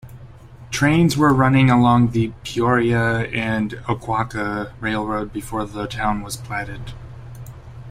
Trains 0.71 1.15
were 1.15 1.31
running 1.31 1.69
along 1.69 2.09
the 2.09 2.33
"Peoria 2.43 3.27
and 3.27 3.73
Oquawka" 3.87 4.71
Railroad 4.79 5.31
before 5.31 5.63
the 5.63 5.85
town 5.85 6.23
was 6.23 6.35
platted. 6.37 6.93